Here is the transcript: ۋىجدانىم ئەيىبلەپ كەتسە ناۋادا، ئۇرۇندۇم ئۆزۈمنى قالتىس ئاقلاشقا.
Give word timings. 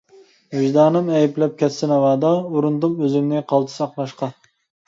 ۋىجدانىم 0.59 1.11
ئەيىبلەپ 1.17 1.53
كەتسە 1.59 1.89
ناۋادا، 1.93 2.33
ئۇرۇندۇم 2.47 2.99
ئۆزۈمنى 3.05 3.45
قالتىس 3.53 3.77
ئاقلاشقا. 3.87 4.33